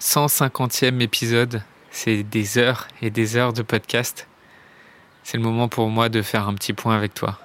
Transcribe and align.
150e 0.00 1.00
épisode. 1.00 1.62
C'est 1.90 2.22
des 2.22 2.58
heures 2.58 2.86
et 3.02 3.10
des 3.10 3.36
heures 3.36 3.52
de 3.52 3.62
podcast. 3.62 4.28
C'est 5.24 5.36
le 5.36 5.42
moment 5.42 5.68
pour 5.68 5.88
moi 5.88 6.08
de 6.08 6.22
faire 6.22 6.46
un 6.46 6.54
petit 6.54 6.72
point 6.72 6.96
avec 6.96 7.14
toi. 7.14 7.38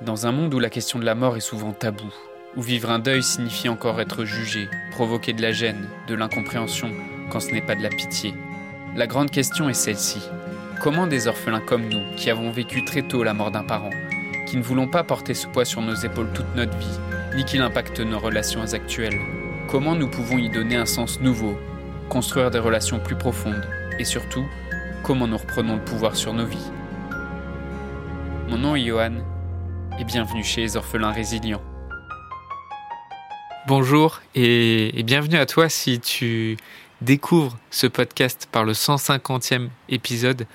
Dans 0.00 0.26
un 0.26 0.32
monde 0.32 0.52
où 0.52 0.58
la 0.58 0.70
question 0.70 0.98
de 0.98 1.04
la 1.04 1.14
mort 1.14 1.36
est 1.36 1.40
souvent 1.40 1.72
taboue, 1.72 2.12
où 2.56 2.62
vivre 2.62 2.90
un 2.90 2.98
deuil 2.98 3.22
signifie 3.22 3.68
encore 3.68 4.00
être 4.00 4.24
jugé, 4.24 4.68
provoquer 4.90 5.32
de 5.32 5.42
la 5.42 5.52
gêne, 5.52 5.88
de 6.08 6.14
l'incompréhension, 6.14 6.90
quand 7.30 7.40
ce 7.40 7.52
n'est 7.52 7.62
pas 7.62 7.76
de 7.76 7.82
la 7.82 7.90
pitié, 7.90 8.34
la 8.96 9.06
grande 9.06 9.30
question 9.30 9.68
est 9.68 9.74
celle-ci. 9.74 10.20
Comment 10.82 11.06
des 11.06 11.28
orphelins 11.28 11.60
comme 11.60 11.88
nous, 11.88 12.16
qui 12.16 12.30
avons 12.30 12.50
vécu 12.50 12.84
très 12.84 13.02
tôt 13.02 13.22
la 13.22 13.34
mort 13.34 13.52
d'un 13.52 13.62
parent, 13.62 13.90
qui 14.46 14.56
ne 14.56 14.62
voulons 14.62 14.88
pas 14.88 15.04
porter 15.04 15.34
ce 15.34 15.46
poids 15.46 15.64
sur 15.64 15.82
nos 15.82 15.94
épaules 15.94 16.32
toute 16.32 16.56
notre 16.56 16.76
vie, 16.78 16.98
ni 17.34 17.44
qu'il 17.44 17.60
impacte 17.60 18.00
nos 18.00 18.18
relations 18.18 18.72
actuelles. 18.72 19.18
Comment 19.68 19.94
nous 19.94 20.08
pouvons 20.08 20.38
y 20.38 20.48
donner 20.48 20.76
un 20.76 20.86
sens 20.86 21.20
nouveau, 21.20 21.56
construire 22.08 22.50
des 22.50 22.58
relations 22.58 22.98
plus 22.98 23.16
profondes, 23.16 23.66
et 23.98 24.04
surtout, 24.04 24.44
comment 25.02 25.26
nous 25.26 25.36
reprenons 25.36 25.76
le 25.76 25.84
pouvoir 25.84 26.16
sur 26.16 26.34
nos 26.34 26.46
vies? 26.46 26.70
Mon 28.48 28.58
nom 28.58 28.74
est 28.74 28.84
Johan, 28.84 29.14
et 29.98 30.04
bienvenue 30.04 30.42
chez 30.42 30.62
les 30.62 30.76
orphelins 30.76 31.12
résilients. 31.12 31.62
Bonjour 33.66 34.20
et, 34.34 35.02
bienvenue 35.04 35.36
à 35.36 35.46
toi 35.46 35.68
si 35.68 36.00
tu 36.00 36.56
découvres 37.00 37.56
ce 37.70 37.86
podcast 37.86 38.48
par 38.50 38.64
le 38.64 38.72
150e 38.72 39.68
épisode. 39.88 40.46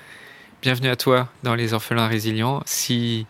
Bienvenue 0.60 0.88
à 0.88 0.96
toi 0.96 1.28
dans 1.42 1.54
les 1.54 1.72
orphelins 1.72 2.08
résilients. 2.08 2.62
Si 2.66 3.26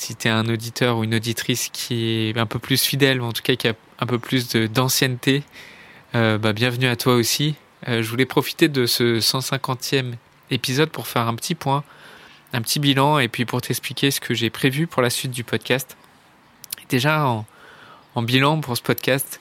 si 0.00 0.16
tu 0.16 0.28
es 0.28 0.30
un 0.30 0.48
auditeur 0.48 0.96
ou 0.96 1.04
une 1.04 1.14
auditrice 1.14 1.68
qui 1.68 2.30
est 2.30 2.38
un 2.38 2.46
peu 2.46 2.58
plus 2.58 2.82
fidèle, 2.82 3.20
ou 3.20 3.24
en 3.26 3.32
tout 3.32 3.42
cas 3.42 3.54
qui 3.54 3.68
a 3.68 3.74
un 3.98 4.06
peu 4.06 4.18
plus 4.18 4.48
d'ancienneté, 4.48 5.42
euh, 6.14 6.38
bah, 6.38 6.54
bienvenue 6.54 6.86
à 6.86 6.96
toi 6.96 7.14
aussi. 7.14 7.54
Euh, 7.86 8.02
je 8.02 8.08
voulais 8.08 8.24
profiter 8.24 8.68
de 8.68 8.86
ce 8.86 9.20
150e 9.20 10.14
épisode 10.50 10.88
pour 10.88 11.06
faire 11.06 11.28
un 11.28 11.34
petit 11.34 11.54
point, 11.54 11.84
un 12.54 12.62
petit 12.62 12.80
bilan, 12.80 13.18
et 13.18 13.28
puis 13.28 13.44
pour 13.44 13.60
t'expliquer 13.60 14.10
ce 14.10 14.20
que 14.20 14.32
j'ai 14.32 14.48
prévu 14.48 14.86
pour 14.86 15.02
la 15.02 15.10
suite 15.10 15.32
du 15.32 15.44
podcast. 15.44 15.98
Déjà, 16.88 17.26
en, 17.26 17.44
en 18.14 18.22
bilan 18.22 18.60
pour 18.60 18.78
ce 18.78 18.82
podcast, 18.82 19.38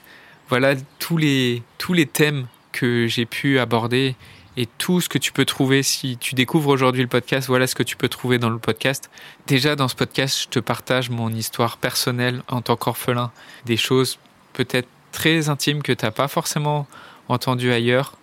voilà 0.50 0.76
tous 1.00 1.16
les, 1.16 1.64
tous 1.78 1.94
les 1.94 2.06
thèmes 2.06 2.48
que 2.74 3.08
j'ai 3.08 3.26
pu 3.26 3.60
aborder 3.60 4.16
et 4.60 4.68
tout 4.78 5.00
ce 5.00 5.08
que 5.08 5.18
tu 5.18 5.32
peux 5.32 5.46
trouver 5.46 5.84
si 5.84 6.18
tu 6.18 6.36
découvres 6.36 6.68
aujourd'hui 6.68 7.02
le 7.02 7.08
podcast, 7.08 7.48
voilà 7.48 7.66
ce 7.66 7.76
que 7.76 7.84
tu 7.84 7.96
peux 7.96 8.10
trouver 8.10 8.40
dans 8.40 8.50
le 8.50 8.60
podcast. 8.60 9.10
Déjà 9.48 9.78
dans 9.78 9.88
ce 9.88 9.96
podcast, 9.96 10.38
je 10.44 10.48
te 10.50 10.60
partage 10.60 11.10
mon 11.10 11.30
histoire 11.30 11.78
personnelle 11.78 12.44
en 12.50 12.62
tant 12.62 12.76
qu'orphelin, 12.76 13.32
des 13.66 13.78
choses 13.78 14.20
peut-être 14.52 14.90
très 15.14 15.48
intimes 15.48 15.82
que 15.82 15.94
tu 15.94 16.04
n'as 16.04 16.12
pas 16.12 16.28
forcément 16.28 16.88
entendues 17.30 17.72
ailleurs, 17.72 18.18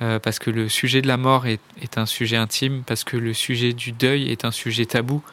euh, 0.00 0.20
parce 0.20 0.38
que 0.38 0.50
le 0.50 0.68
sujet 0.68 1.02
de 1.02 1.08
la 1.08 1.16
mort 1.16 1.48
est, 1.48 1.60
est, 1.82 1.98
un 1.98 2.06
sujet 2.06 2.36
intime, 2.36 2.84
parce 2.86 3.02
que 3.02 3.16
le 3.16 3.34
sujet 3.34 3.72
du 3.72 3.90
deuil 3.90 4.30
est 4.30 4.44
un 4.44 4.52
sujet 4.52 4.86
tabou. 4.86 5.24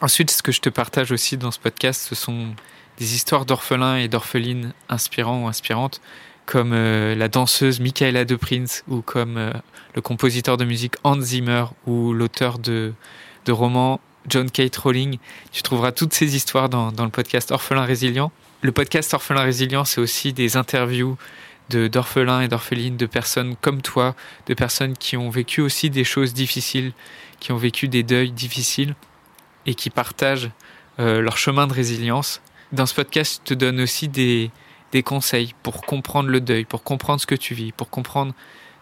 Ensuite, 0.00 0.30
ce 0.30 0.44
que 0.44 0.52
je 0.52 0.60
te 0.60 0.68
partage 0.68 1.10
aussi 1.10 1.36
dans 1.36 1.50
ce 1.50 1.58
podcast, 1.58 2.06
ce 2.08 2.14
sont 2.14 2.54
des 2.98 3.16
histoires 3.16 3.44
d'orphelins 3.44 3.96
et 3.96 4.06
d'orphelines 4.06 4.72
inspirants 4.88 5.42
ou 5.42 5.48
inspirantes 5.48 6.00
comme 6.46 6.72
euh, 6.72 7.14
la 7.14 7.28
danseuse 7.28 7.80
Michaela 7.80 8.24
de 8.24 8.36
Prince 8.36 8.84
ou 8.88 9.00
comme 9.00 9.36
euh, 9.36 9.52
le 9.94 10.02
compositeur 10.02 10.56
de 10.56 10.64
musique 10.64 10.94
Hans 11.04 11.20
Zimmer 11.20 11.64
ou 11.86 12.12
l'auteur 12.12 12.58
de, 12.58 12.92
de 13.46 13.52
romans 13.52 14.00
John 14.28 14.50
Kate 14.50 14.76
Rowling. 14.76 15.18
Tu 15.52 15.62
trouveras 15.62 15.92
toutes 15.92 16.12
ces 16.12 16.36
histoires 16.36 16.68
dans, 16.68 16.92
dans 16.92 17.04
le 17.04 17.10
podcast 17.10 17.50
Orphelin 17.50 17.84
Résilient. 17.84 18.32
Le 18.62 18.72
podcast 18.72 19.12
Orphelin 19.14 19.42
Résilient, 19.42 19.84
c'est 19.84 20.00
aussi 20.00 20.32
des 20.32 20.56
interviews 20.56 21.16
d'orphelins 21.70 22.42
et 22.42 22.48
d'orphelines, 22.48 22.96
de 22.96 23.06
personnes 23.06 23.56
comme 23.60 23.80
toi, 23.80 24.14
de 24.46 24.54
personnes 24.54 24.96
qui 24.96 25.16
ont 25.16 25.30
vécu 25.30 25.60
aussi 25.60 25.90
des 25.90 26.04
choses 26.04 26.34
difficiles, 26.34 26.92
qui 27.40 27.52
ont 27.52 27.56
vécu 27.56 27.88
des 27.88 28.02
deuils 28.02 28.32
difficiles 28.32 28.94
et 29.66 29.74
qui 29.74 29.90
partagent 29.90 30.50
euh, 31.00 31.20
leur 31.20 31.38
chemin 31.38 31.66
de 31.66 31.72
résilience. 31.72 32.42
Dans 32.72 32.86
ce 32.86 32.94
podcast, 32.94 33.40
je 33.42 33.54
te 33.54 33.54
donne 33.54 33.80
aussi 33.80 34.08
des, 34.08 34.50
des 34.94 35.02
conseils 35.02 35.54
pour 35.64 35.82
comprendre 35.82 36.28
le 36.28 36.40
deuil, 36.40 36.64
pour 36.64 36.84
comprendre 36.84 37.20
ce 37.20 37.26
que 37.26 37.34
tu 37.34 37.52
vis, 37.52 37.72
pour 37.72 37.90
comprendre 37.90 38.32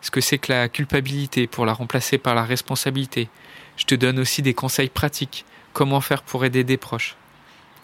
ce 0.03 0.11
que 0.11 0.21
c'est 0.21 0.37
que 0.37 0.53
la 0.53 0.69
culpabilité, 0.69 1.47
pour 1.47 1.65
la 1.65 1.73
remplacer 1.73 2.19
par 2.19 2.35
la 2.35 2.45
responsabilité. 2.45 3.31
Je 3.79 3.87
te 3.87 3.95
donne 3.95 4.19
aussi 4.19 4.43
des 4.43 4.53
conseils 4.53 4.91
pratiques, 4.91 5.47
comment 5.73 6.03
faire 6.03 6.23
pour 6.23 6.45
aider 6.45 6.65
des 6.65 6.77
proches. 6.77 7.17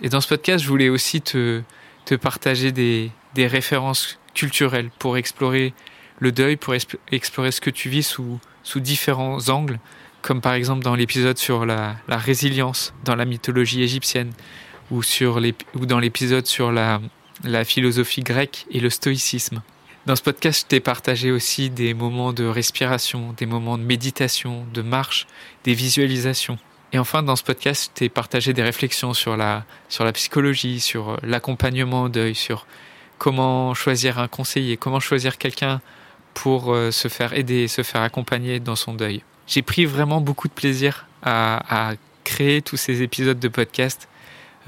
Et 0.02 0.10
dans 0.10 0.20
ce 0.20 0.28
podcast, 0.28 0.62
je 0.62 0.68
voulais 0.68 0.90
aussi 0.90 1.22
te, 1.22 1.62
te 2.04 2.14
partager 2.14 2.70
des, 2.70 3.10
des 3.34 3.46
références 3.46 4.18
culturelles 4.34 4.90
pour 4.98 5.16
explorer 5.16 5.72
le 6.18 6.30
deuil, 6.30 6.56
pour 6.56 6.74
explorer 7.10 7.50
ce 7.50 7.62
que 7.62 7.70
tu 7.70 7.88
vis 7.88 8.02
sous, 8.02 8.38
sous 8.62 8.80
différents 8.80 9.48
angles, 9.48 9.80
comme 10.20 10.42
par 10.42 10.52
exemple 10.52 10.82
dans 10.82 10.96
l'épisode 10.96 11.38
sur 11.38 11.64
la, 11.64 11.96
la, 12.08 12.18
résilience 12.18 12.92
dans 13.04 13.16
la 13.16 13.24
mythologie 13.24 13.82
égyptienne, 13.82 14.32
ou, 14.90 15.02
sur 15.02 15.40
ou 15.74 15.86
dans 15.86 15.98
l'épisode 15.98 16.46
sur 16.46 16.72
la, 16.72 17.00
la 17.44 17.64
philosophie 17.64 18.22
grecque 18.22 18.66
et 18.70 18.80
le 18.80 18.90
stoïcisme. 18.90 19.62
Dans 20.06 20.16
ce 20.16 20.22
podcast, 20.22 20.62
je 20.62 20.66
t'ai 20.66 20.80
partagé 20.80 21.30
aussi 21.30 21.70
des 21.70 21.92
moments 21.92 22.32
de 22.32 22.44
respiration, 22.44 23.34
des 23.36 23.46
moments 23.46 23.76
de 23.76 23.82
méditation, 23.82 24.66
de 24.72 24.80
marche, 24.80 25.26
des 25.64 25.74
visualisations. 25.74 26.58
Et 26.92 26.98
enfin, 26.98 27.22
dans 27.22 27.36
ce 27.36 27.42
podcast, 27.42 27.90
je 27.90 27.98
t'ai 27.98 28.08
partagé 28.08 28.54
des 28.54 28.62
réflexions 28.62 29.12
sur 29.12 29.36
la, 29.36 29.64
sur 29.90 30.04
la 30.04 30.12
psychologie, 30.12 30.80
sur 30.80 31.10
euh, 31.10 31.16
l'accompagnement 31.22 32.04
au 32.04 32.08
deuil, 32.08 32.34
sur 32.34 32.66
comment 33.18 33.74
choisir 33.74 34.18
un 34.18 34.28
conseiller, 34.28 34.76
comment 34.78 35.00
choisir 35.00 35.36
quelqu'un 35.36 35.82
pour 36.32 36.72
euh, 36.72 36.90
se 36.90 37.08
faire 37.08 37.34
aider, 37.34 37.68
se 37.68 37.82
faire 37.82 38.00
accompagner 38.00 38.60
dans 38.60 38.76
son 38.76 38.94
deuil. 38.94 39.22
J'ai 39.46 39.62
pris 39.62 39.84
vraiment 39.84 40.20
beaucoup 40.20 40.48
de 40.48 40.52
plaisir 40.52 41.06
à, 41.22 41.92
créer 42.24 42.60
tous 42.60 42.76
ces 42.76 43.02
épisodes 43.02 43.40
de 43.40 43.48
podcast 43.48 44.06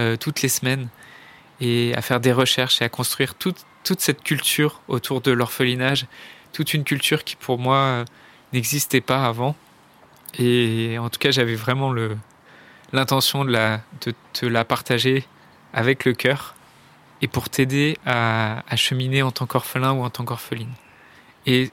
euh, 0.00 0.16
toutes 0.16 0.40
les 0.40 0.48
semaines 0.48 0.88
et 1.60 1.94
à 1.94 2.02
faire 2.02 2.20
des 2.20 2.32
recherches 2.32 2.80
et 2.82 2.84
à 2.84 2.88
construire 2.88 3.34
toute, 3.34 3.64
toute 3.84 4.00
cette 4.00 4.22
culture 4.22 4.80
autour 4.88 5.20
de 5.20 5.30
l'orphelinage, 5.30 6.06
toute 6.52 6.74
une 6.74 6.84
culture 6.84 7.24
qui 7.24 7.36
pour 7.36 7.58
moi 7.58 7.76
euh, 7.76 8.04
n'existait 8.52 9.00
pas 9.00 9.26
avant. 9.26 9.56
Et 10.38 10.96
en 10.98 11.10
tout 11.10 11.18
cas, 11.18 11.30
j'avais 11.30 11.54
vraiment 11.54 11.92
le, 11.92 12.16
l'intention 12.92 13.44
de, 13.44 13.50
la, 13.50 13.80
de 14.02 14.14
te 14.32 14.46
la 14.46 14.64
partager 14.64 15.24
avec 15.72 16.04
le 16.04 16.14
cœur 16.14 16.54
et 17.22 17.28
pour 17.28 17.48
t'aider 17.48 17.98
à, 18.06 18.62
à 18.68 18.76
cheminer 18.76 19.22
en 19.22 19.30
tant 19.30 19.46
qu'orphelin 19.46 19.92
ou 19.92 20.02
en 20.02 20.10
tant 20.10 20.24
qu'orpheline. 20.24 20.72
Et 21.46 21.70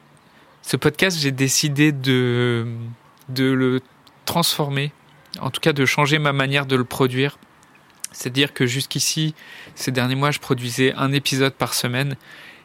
ce 0.62 0.76
podcast, 0.76 1.18
j'ai 1.20 1.32
décidé 1.32 1.92
de, 1.92 2.68
de 3.30 3.46
le 3.46 3.82
transformer, 4.26 4.92
en 5.40 5.50
tout 5.50 5.62
cas 5.62 5.74
de 5.74 5.86
changer 5.86 6.20
ma 6.20 6.34
manière 6.34 6.66
de 6.66 6.76
le 6.76 6.84
produire 6.84 7.38
c'est-à-dire 8.18 8.52
que 8.52 8.66
jusqu'ici, 8.66 9.36
ces 9.76 9.92
derniers 9.92 10.16
mois, 10.16 10.32
je 10.32 10.40
produisais 10.40 10.92
un 10.96 11.12
épisode 11.12 11.54
par 11.54 11.76
semaine. 11.76 12.16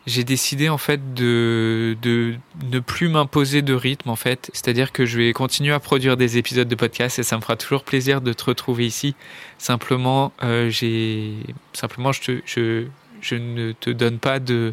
J'ai 0.06 0.24
décidé 0.24 0.70
en 0.70 0.78
fait 0.78 1.12
de, 1.12 1.94
de 2.00 2.36
ne 2.64 2.80
plus 2.80 3.08
m'imposer 3.08 3.60
de 3.60 3.74
rythme 3.74 4.08
en 4.08 4.16
fait, 4.16 4.50
c'est-à-dire 4.54 4.92
que 4.92 5.04
je 5.04 5.18
vais 5.18 5.32
continuer 5.34 5.74
à 5.74 5.78
produire 5.78 6.16
des 6.16 6.38
épisodes 6.38 6.66
de 6.66 6.74
podcast 6.74 7.18
et 7.18 7.22
ça 7.22 7.36
me 7.36 7.42
fera 7.42 7.56
toujours 7.56 7.84
plaisir 7.84 8.22
de 8.22 8.32
te 8.32 8.44
retrouver 8.44 8.86
ici. 8.86 9.14
Simplement, 9.58 10.32
euh, 10.42 10.70
j'ai 10.70 11.34
simplement 11.74 12.12
je, 12.12 12.40
je, 12.46 12.86
je 13.20 13.34
ne 13.34 13.72
te 13.72 13.90
donne 13.90 14.18
pas 14.18 14.40
de, 14.40 14.72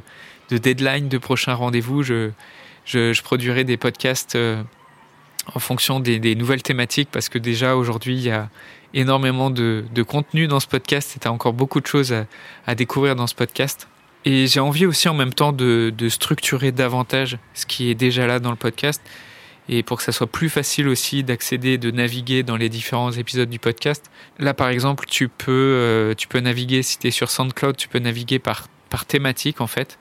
de 0.50 0.58
deadline 0.58 1.10
de 1.10 1.18
prochain 1.18 1.54
rendez-vous. 1.56 2.04
Je, 2.04 2.32
je, 2.86 3.12
je 3.12 3.22
produirai 3.22 3.66
des 3.66 3.76
podcasts 3.76 4.36
euh, 4.36 4.64
en 5.56 5.60
fonction 5.60 6.00
des, 6.00 6.36
nouvelles 6.36 6.64
thématiques 6.64 7.10
parce 7.12 7.30
que 7.30 7.38
déjà 7.38 7.76
aujourd'hui 7.76 8.16
il 8.16 8.24
y 8.24 8.32
a 8.32 8.50
énormément 8.94 9.50
de, 9.50 9.84
contenu 10.08 10.48
dans 10.48 10.60
ce 10.60 10.68
podcast 10.68 11.16
et 11.16 11.20
tu 11.20 11.28
as 11.28 11.32
encore 11.32 11.54
beaucoup 11.54 11.82
de 11.82 11.88
choses 11.88 12.14
à, 12.66 12.76
découvrir 12.76 13.16
dans 13.16 13.28
ce 13.28 13.36
podcast. 13.36 13.88
Et 14.26 14.48
j'ai 14.48 14.60
envie 14.60 14.86
aussi 14.86 15.08
en 15.08 15.14
même 15.14 15.34
temps 15.34 15.52
de, 15.52 15.94
structurer 16.10 16.72
davantage 16.72 17.38
ce 17.54 17.66
qui 17.66 17.90
est 17.90 17.96
déjà 17.96 18.28
là 18.28 18.40
dans 18.40 18.52
le 18.52 18.58
podcast 18.58 19.02
et 19.72 19.84
pour 19.84 19.98
que 19.98 20.04
ça 20.04 20.12
soit 20.12 20.28
plus 20.28 20.50
facile 20.50 20.88
aussi 20.88 21.24
d'accéder, 21.24 21.78
de 21.78 21.92
naviguer 21.92 22.42
dans 22.42 22.58
les 22.58 22.70
différents 22.70 23.12
épisodes 23.12 23.50
du 23.50 23.60
podcast. 23.60 24.10
Là 24.40 24.54
par 24.54 24.70
exemple, 24.70 25.06
tu 25.08 25.28
peux, 25.30 25.52
euh, 25.52 26.14
naviguer, 26.42 26.82
si 26.82 26.98
tu 26.98 27.08
es 27.08 27.12
sur 27.12 27.30
SoundCloud, 27.30 27.78
tu 27.78 27.88
peux 27.88 28.00
naviguer 28.00 28.40
par 28.40 28.68
thématique 29.08 29.62
en 29.62 29.68
fait. 29.68 30.00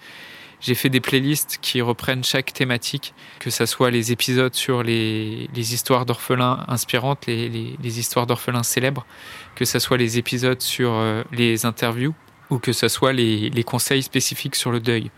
J'ai 0.60 0.74
fait 0.74 0.88
des 0.88 1.00
playlists 1.00 1.58
qui 1.60 1.80
reprennent 1.80 2.24
chaque 2.24 2.52
thématique, 2.52 3.14
que 3.38 3.48
ce 3.50 3.64
soit 3.64 3.90
les 3.90 4.10
épisodes 4.10 4.54
sur 4.54 4.82
les, 4.82 5.48
les 5.54 5.74
histoires 5.74 6.04
d'orphelins 6.04 6.64
inspirantes, 6.66 7.26
les, 7.26 7.48
les, 7.48 7.98
histoires 8.00 8.26
d'orphelins 8.26 8.64
célèbres, 8.64 9.06
que 9.54 9.64
ce 9.64 9.78
soit 9.78 9.96
les 9.96 10.18
épisodes 10.18 10.60
sur 10.60 10.92
euh, 10.94 11.22
les 11.30 11.64
interviews 11.64 12.14
ou 12.50 12.58
que 12.58 12.72
ce 12.72 12.88
soit 12.88 13.12
les, 13.12 13.50
les 13.50 13.62
conseils 13.62 14.02
spécifiques 14.02 14.56
sur 14.56 14.72
le 14.72 14.80
deuil. 14.80 15.10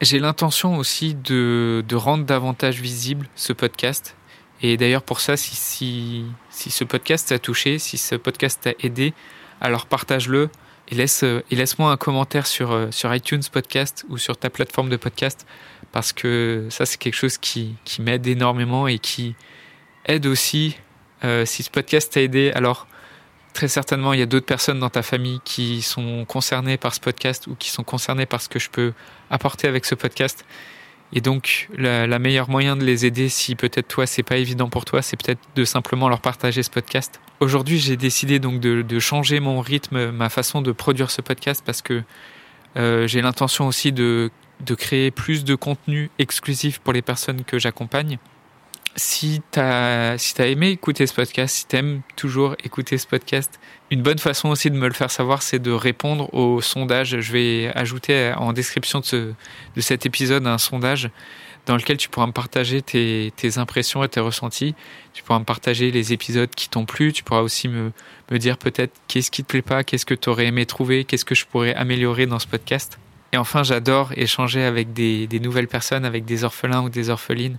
J'ai 0.00 0.20
l'intention 0.20 0.76
aussi 0.76 1.14
de, 1.14 1.82
de, 1.88 1.96
rendre 1.96 2.24
davantage 2.24 2.80
visible 2.80 3.28
ce 3.34 3.52
podcast. 3.52 4.14
Et 4.62 4.76
d'ailleurs 4.76 5.02
pour 5.02 5.20
ça, 5.20 5.36
si, 5.36 5.56
si, 5.56 6.26
si 6.50 6.70
ce 6.70 6.84
podcast 6.84 7.28
t'a 7.28 7.38
touché, 7.38 7.78
si 7.78 7.98
ce 7.98 8.14
podcast 8.14 8.60
t'a 8.62 8.72
aidé, 8.80 9.14
alors 9.60 9.86
partage-le, 9.86 10.50
Et 10.88 10.94
laisse, 10.94 11.22
et 11.22 11.56
laisse-moi 11.56 11.90
un 11.90 11.96
commentaire 11.96 12.46
sur, 12.46 12.88
sur 12.90 13.12
iTunes 13.14 13.42
Podcast 13.50 14.04
ou 14.08 14.18
sur 14.18 14.36
ta 14.36 14.50
plateforme 14.50 14.88
de 14.88 14.96
podcast 14.96 15.46
parce 15.92 16.12
que 16.12 16.66
ça, 16.70 16.86
c'est 16.86 16.98
quelque 16.98 17.14
chose 17.14 17.38
qui, 17.38 17.74
qui 17.84 18.02
m'aide 18.02 18.26
énormément 18.26 18.86
et 18.86 18.98
qui 18.98 19.34
aide 20.04 20.26
aussi. 20.26 20.76
si 21.44 21.62
ce 21.62 21.70
podcast 21.70 22.12
t'a 22.12 22.22
aidé, 22.22 22.52
alors 22.54 22.86
très 23.56 23.68
certainement, 23.68 24.12
il 24.12 24.20
y 24.20 24.22
a 24.22 24.26
d'autres 24.26 24.44
personnes 24.44 24.80
dans 24.80 24.90
ta 24.90 25.02
famille 25.02 25.40
qui 25.42 25.80
sont 25.80 26.26
concernées 26.26 26.76
par 26.76 26.94
ce 26.94 27.00
podcast 27.00 27.46
ou 27.46 27.54
qui 27.54 27.70
sont 27.70 27.84
concernées 27.84 28.26
par 28.26 28.42
ce 28.42 28.50
que 28.50 28.58
je 28.58 28.68
peux 28.68 28.92
apporter 29.30 29.66
avec 29.66 29.86
ce 29.86 29.94
podcast. 29.94 30.44
Et 31.12 31.20
donc, 31.20 31.68
la, 31.76 32.18
meilleure 32.18 32.50
moyen 32.50 32.76
de 32.76 32.84
les 32.84 33.06
aider, 33.06 33.28
si 33.28 33.54
peut-être 33.54 33.88
toi, 33.88 34.06
c'est 34.06 34.22
pas 34.22 34.36
évident 34.36 34.68
pour 34.68 34.84
toi, 34.84 35.02
c'est 35.02 35.16
peut-être 35.16 35.40
de 35.54 35.64
simplement 35.64 36.08
leur 36.08 36.20
partager 36.20 36.62
ce 36.62 36.70
podcast. 36.70 37.20
Aujourd'hui, 37.40 37.78
j'ai 37.78 37.96
décidé 37.96 38.38
donc 38.38 38.60
de, 38.60 38.82
de, 38.82 38.98
changer 38.98 39.40
mon 39.40 39.60
rythme, 39.60 40.10
ma 40.10 40.28
façon 40.28 40.62
de 40.62 40.72
produire 40.72 41.10
ce 41.10 41.20
podcast 41.20 41.62
parce 41.64 41.80
que 41.82 42.02
euh, 42.76 43.06
j'ai 43.06 43.22
l'intention 43.22 43.66
aussi 43.66 43.92
de, 43.92 44.30
de 44.64 44.74
créer 44.74 45.10
plus 45.10 45.44
de 45.44 45.54
contenu 45.54 46.10
exclusif 46.18 46.80
pour 46.80 46.92
les 46.92 47.02
personnes 47.02 47.44
que 47.44 47.58
j'accompagne 47.58 48.18
si 48.96 49.42
tu 49.52 49.60
as, 49.60 50.16
si 50.18 50.40
as 50.40 50.46
aimé 50.46 50.70
écouter 50.70 51.06
ce 51.06 51.14
podcast, 51.14 51.54
si 51.54 51.66
tu 51.66 51.76
aimes 51.76 52.00
toujours 52.16 52.56
écouter 52.64 52.98
ce 52.98 53.06
podcast, 53.06 53.60
une 53.90 54.02
bonne 54.02 54.18
façon 54.18 54.48
aussi 54.48 54.70
de 54.70 54.76
me 54.76 54.88
le 54.88 54.94
faire 54.94 55.10
savoir, 55.10 55.42
c'est 55.42 55.58
de 55.58 55.70
répondre 55.70 56.32
au 56.34 56.60
sondage. 56.60 57.20
Je 57.20 57.32
vais 57.32 57.70
ajouter 57.74 58.32
en 58.36 58.52
description 58.52 59.00
de, 59.00 59.04
ce, 59.04 59.16
de 59.76 59.80
cet 59.80 60.06
épisode 60.06 60.46
un 60.46 60.58
sondage 60.58 61.10
dans 61.66 61.76
lequel 61.76 61.96
tu 61.96 62.08
pourras 62.08 62.26
me 62.26 62.32
partager 62.32 62.80
tes, 62.80 63.32
tes, 63.36 63.58
impressions 63.58 64.02
et 64.02 64.08
tes 64.08 64.20
ressentis. 64.20 64.74
Tu 65.12 65.22
pourras 65.22 65.40
me 65.40 65.44
partager 65.44 65.90
les 65.90 66.12
épisodes 66.12 66.50
qui 66.50 66.68
t'ont 66.68 66.86
plu. 66.86 67.12
Tu 67.12 67.22
pourras 67.22 67.42
aussi 67.42 67.68
me, 67.68 67.92
me 68.30 68.38
dire 68.38 68.56
peut-être 68.56 68.92
qu'est-ce 69.08 69.30
qui 69.30 69.42
te 69.42 69.48
plaît 69.48 69.62
pas, 69.62 69.84
qu'est-ce 69.84 70.06
que 70.06 70.14
tu 70.14 70.28
aurais 70.28 70.46
aimé 70.46 70.64
trouver, 70.64 71.04
qu'est-ce 71.04 71.24
que 71.24 71.34
je 71.34 71.44
pourrais 71.44 71.74
améliorer 71.74 72.26
dans 72.26 72.38
ce 72.38 72.46
podcast. 72.46 72.98
Et 73.32 73.36
enfin, 73.36 73.64
j'adore 73.64 74.12
échanger 74.16 74.62
avec 74.62 74.92
des, 74.92 75.26
des 75.26 75.40
nouvelles 75.40 75.68
personnes, 75.68 76.04
avec 76.04 76.24
des 76.24 76.44
orphelins 76.44 76.82
ou 76.82 76.88
des 76.88 77.10
orphelines. 77.10 77.58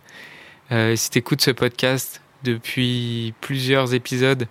Euh, 0.71 0.95
si 0.95 1.09
tu 1.09 1.19
écoutes 1.19 1.41
ce 1.41 1.51
podcast 1.51 2.21
depuis 2.43 3.33
plusieurs 3.41 3.93
épisodes, 3.93 4.47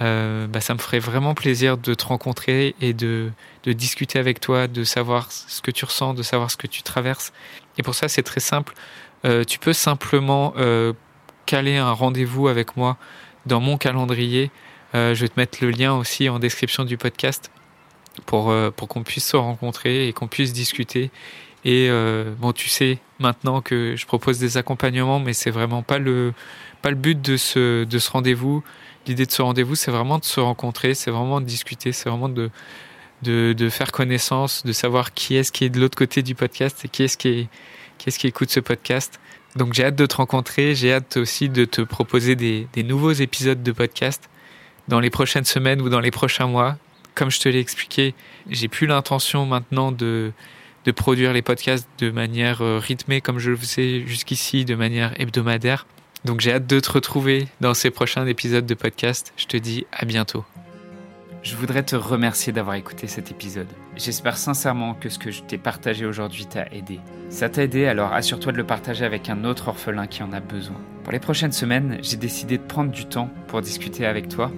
euh, 0.00 0.46
bah, 0.46 0.60
ça 0.60 0.74
me 0.74 0.78
ferait 0.78 0.98
vraiment 0.98 1.34
plaisir 1.34 1.78
de 1.78 1.94
te 1.94 2.04
rencontrer 2.04 2.74
et 2.80 2.92
de, 2.92 3.30
discuter 3.66 4.18
avec 4.18 4.40
toi, 4.40 4.68
de 4.68 4.84
savoir 4.84 5.32
ce 5.32 5.60
que 5.60 5.70
tu 5.70 5.84
ressens, 5.84 6.14
de 6.14 6.22
savoir 6.22 6.50
ce 6.50 6.56
que 6.56 6.66
tu 6.66 6.82
traverses. 6.82 7.32
Et 7.78 7.82
pour 7.82 7.94
ça, 7.94 8.08
c'est 8.08 8.22
très 8.22 8.40
simple. 8.40 8.74
Euh, 9.24 9.44
tu 9.44 9.58
peux 9.58 9.72
simplement 9.72 10.54
caler 11.46 11.76
un 11.76 11.92
rendez-vous 11.92 12.48
avec 12.48 12.76
moi 12.76 12.98
dans 13.46 13.60
mon 13.60 13.78
calendrier. 13.78 14.50
Je 14.94 15.14
vais 15.14 15.28
te 15.28 15.38
mettre 15.38 15.58
le 15.62 15.70
lien 15.70 15.94
aussi 15.94 16.28
en 16.28 16.38
description 16.38 16.84
du 16.84 16.96
podcast 16.96 17.50
pour, 18.26 18.54
pour 18.76 18.88
qu'on 18.88 19.02
puisse 19.02 19.26
se 19.26 19.36
rencontrer 19.36 20.08
et 20.08 20.12
qu'on 20.12 20.28
puisse 20.28 20.52
discuter 20.52 21.10
et 21.64 21.88
euh, 21.90 22.32
bon, 22.38 22.52
tu 22.52 22.68
sais 22.68 22.98
maintenant 23.18 23.60
que 23.60 23.96
je 23.96 24.06
propose 24.06 24.38
des 24.38 24.56
accompagnements, 24.56 25.20
mais 25.20 25.32
c'est 25.32 25.50
vraiment 25.50 25.82
pas 25.82 25.98
le 25.98 26.32
pas 26.82 26.90
le 26.90 26.96
but 26.96 27.20
de 27.20 27.36
ce 27.36 27.84
de 27.84 27.98
ce 27.98 28.10
rendez-vous. 28.10 28.62
L'idée 29.06 29.26
de 29.26 29.32
ce 29.32 29.42
rendez-vous, 29.42 29.74
c'est 29.74 29.90
vraiment 29.90 30.18
de 30.18 30.24
se 30.24 30.38
rencontrer, 30.38 30.94
c'est 30.94 31.10
vraiment 31.10 31.40
de 31.40 31.46
discuter, 31.46 31.92
c'est 31.92 32.10
vraiment 32.10 32.28
de, 32.28 32.50
de, 33.22 33.54
de 33.54 33.68
faire 33.70 33.90
connaissance, 33.90 34.64
de 34.66 34.72
savoir 34.72 35.14
qui 35.14 35.34
est-ce 35.36 35.50
qui 35.50 35.64
est 35.64 35.70
de 35.70 35.80
l'autre 35.80 35.96
côté 35.96 36.22
du 36.22 36.34
podcast 36.34 36.84
et 36.84 36.88
qui 36.88 37.04
est-ce 37.04 37.16
qui 37.16 37.28
est 37.28 37.48
qui 37.96 38.08
est-ce 38.08 38.18
qui 38.18 38.26
écoute 38.28 38.50
ce 38.50 38.60
podcast. 38.60 39.18
Donc 39.56 39.74
j'ai 39.74 39.84
hâte 39.84 39.96
de 39.96 40.06
te 40.06 40.16
rencontrer, 40.16 40.74
j'ai 40.74 40.92
hâte 40.92 41.16
aussi 41.16 41.48
de 41.48 41.64
te 41.64 41.80
proposer 41.80 42.36
des, 42.36 42.68
des 42.74 42.82
nouveaux 42.82 43.12
épisodes 43.12 43.62
de 43.62 43.72
podcast 43.72 44.28
dans 44.86 45.00
les 45.00 45.10
prochaines 45.10 45.44
semaines 45.44 45.80
ou 45.80 45.88
dans 45.88 46.00
les 46.00 46.10
prochains 46.10 46.46
mois. 46.46 46.76
Comme 47.14 47.30
je 47.30 47.40
te 47.40 47.48
l'ai 47.48 47.58
expliqué, 47.58 48.14
j'ai 48.48 48.68
plus 48.68 48.86
l'intention 48.86 49.46
maintenant 49.46 49.90
de 49.90 50.32
de 50.88 50.92
produire 50.92 51.34
les 51.34 51.42
podcasts 51.42 51.86
de 51.98 52.10
manière 52.10 52.62
euh, 52.62 52.78
rythmée 52.78 53.20
comme 53.20 53.38
je 53.38 53.50
le 53.50 53.56
faisais 53.58 54.06
jusqu'ici, 54.06 54.64
de 54.64 54.74
manière 54.74 55.12
hebdomadaire. 55.20 55.86
Donc 56.24 56.40
j'ai 56.40 56.50
hâte 56.50 56.66
de 56.66 56.80
te 56.80 56.90
retrouver 56.90 57.46
dans 57.60 57.74
ces 57.74 57.90
prochains 57.90 58.26
épisodes 58.26 58.64
de 58.64 58.72
podcast. 58.72 59.34
Je 59.36 59.44
te 59.44 59.58
dis 59.58 59.84
à 59.92 60.06
bientôt. 60.06 60.46
Je 61.42 61.56
voudrais 61.56 61.82
te 61.82 61.94
remercier 61.94 62.54
d'avoir 62.54 62.76
écouté 62.76 63.06
cet 63.06 63.30
épisode. 63.30 63.66
J'espère 63.96 64.38
sincèrement 64.38 64.94
que 64.94 65.10
ce 65.10 65.18
que 65.18 65.30
je 65.30 65.42
t'ai 65.42 65.58
partagé 65.58 66.06
aujourd'hui 66.06 66.46
t'a 66.46 66.66
aidé. 66.72 67.00
Ça 67.28 67.50
t'a 67.50 67.64
aidé, 67.64 67.84
alors 67.84 68.14
assure-toi 68.14 68.52
de 68.52 68.56
le 68.56 68.64
partager 68.64 69.04
avec 69.04 69.28
un 69.28 69.44
autre 69.44 69.68
orphelin 69.68 70.06
qui 70.06 70.22
en 70.22 70.32
a 70.32 70.40
besoin. 70.40 70.80
Pour 71.04 71.12
les 71.12 71.20
prochaines 71.20 71.52
semaines, 71.52 71.98
j'ai 72.00 72.16
décidé 72.16 72.56
de 72.56 72.62
prendre 72.62 72.92
du 72.92 73.04
temps 73.04 73.30
pour 73.46 73.60
discuter 73.60 74.06
avec 74.06 74.30
toi, 74.30 74.50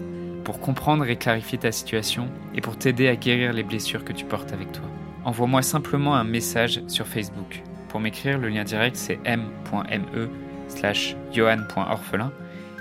pour 0.45 0.61
comprendre 0.61 1.05
et 1.07 1.17
clarifier 1.17 1.59
ta 1.59 1.73
situation 1.73 2.29
et 2.55 2.61
pour 2.61 2.79
t'aider 2.79 3.09
à 3.09 3.17
guérir 3.17 3.53
les 3.53 3.65
blessures 3.65 4.05
que 4.05 4.13
tu 4.13 4.25
portes 4.25 4.53
avec 4.53 4.71
toi 4.71 4.85
envoie-moi 5.25 5.63
simplement 5.63 6.15
un 6.15 6.25
message 6.25 6.83
sur 6.87 7.07
Facebook. 7.07 7.63
Pour 7.89 8.01
m'écrire, 8.01 8.39
le 8.39 8.49
lien 8.49 8.65
direct 8.65 8.97
c'est 8.97 9.19
m.me 9.25 10.29
slash 10.69 11.17
johan.orphelin 11.33 12.33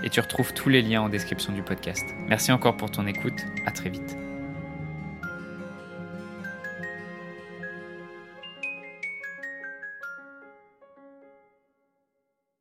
et 0.03 0.09
tu 0.09 0.19
retrouves 0.19 0.53
tous 0.53 0.69
les 0.69 0.81
liens 0.81 1.01
en 1.01 1.09
description 1.09 1.53
du 1.53 1.63
podcast. 1.63 2.06
Merci 2.27 2.51
encore 2.51 2.77
pour 2.77 2.91
ton 2.91 3.07
écoute, 3.07 3.45
à 3.65 3.71
très 3.71 3.89
vite. 3.89 4.19